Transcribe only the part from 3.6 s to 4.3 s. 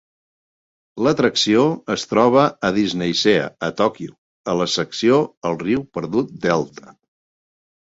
a Tòquio,